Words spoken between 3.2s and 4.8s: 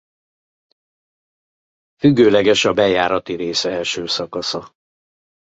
rész első szakasza.